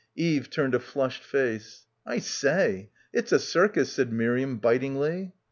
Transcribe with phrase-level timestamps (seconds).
[0.15, 1.85] Eve turned a flushed face.
[2.07, 5.33] "I say; it's a circus," said Miriam bitingly.